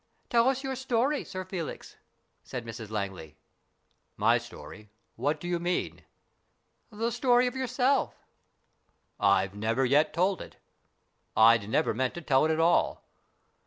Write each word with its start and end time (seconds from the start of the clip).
"Tell 0.31 0.49
us 0.49 0.63
your 0.63 0.75
story, 0.75 1.23
Sir 1.23 1.45
Felix," 1.45 1.95
said 2.43 2.65
Mrs 2.65 2.89
Langley." 2.89 3.37
My 4.25 4.39
story? 4.39 4.89
What 5.15 5.39
do 5.39 5.47
you 5.47 5.59
mean?"" 5.59 6.01
The 6.89 7.11
story 7.11 7.45
of 7.45 7.55
yourself."" 7.55 8.15
I've 9.19 9.53
never 9.53 9.85
yet 9.85 10.11
told 10.11 10.41
it. 10.41 10.55
I'd 11.37 11.69
never 11.69 11.93
meant 11.93 12.15
to 12.15 12.21
tell 12.23 12.45
it 12.45 12.51
at 12.51 12.59
all. 12.59 13.03